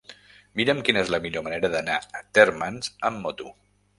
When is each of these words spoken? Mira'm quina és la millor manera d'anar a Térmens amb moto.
Mira'm 0.59 0.79
quina 0.87 1.01
és 1.07 1.11
la 1.15 1.19
millor 1.25 1.43
manera 1.49 1.71
d'anar 1.75 1.99
a 2.19 2.23
Térmens 2.39 2.93
amb 3.11 3.23
moto. 3.27 3.55